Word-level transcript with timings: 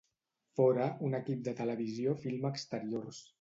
Fora, 0.59 0.87
un 1.09 1.17
equip 1.17 1.43
de 1.49 1.53
televisió 1.61 2.17
filma 2.25 2.53
exteriors. 2.57 3.23